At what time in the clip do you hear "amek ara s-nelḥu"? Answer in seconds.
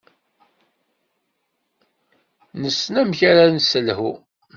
3.01-4.11